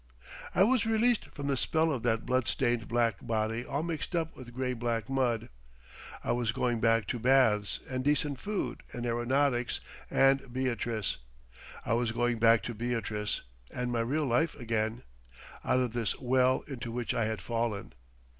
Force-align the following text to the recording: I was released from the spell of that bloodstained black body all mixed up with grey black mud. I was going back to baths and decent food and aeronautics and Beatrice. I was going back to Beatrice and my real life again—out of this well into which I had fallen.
I 0.55 0.63
was 0.63 0.83
released 0.83 1.25
from 1.27 1.45
the 1.45 1.55
spell 1.55 1.93
of 1.93 2.01
that 2.01 2.25
bloodstained 2.25 2.87
black 2.87 3.17
body 3.21 3.63
all 3.63 3.83
mixed 3.83 4.15
up 4.15 4.35
with 4.35 4.51
grey 4.51 4.73
black 4.73 5.09
mud. 5.09 5.49
I 6.23 6.31
was 6.31 6.51
going 6.51 6.79
back 6.79 7.05
to 7.09 7.19
baths 7.19 7.79
and 7.87 8.03
decent 8.03 8.39
food 8.39 8.81
and 8.93 9.05
aeronautics 9.05 9.79
and 10.09 10.51
Beatrice. 10.51 11.17
I 11.85 11.93
was 11.93 12.11
going 12.13 12.39
back 12.39 12.63
to 12.63 12.73
Beatrice 12.73 13.43
and 13.69 13.91
my 13.91 14.01
real 14.01 14.25
life 14.25 14.55
again—out 14.55 15.79
of 15.79 15.93
this 15.93 16.19
well 16.19 16.61
into 16.67 16.91
which 16.91 17.13
I 17.13 17.25
had 17.25 17.39
fallen. 17.39 17.93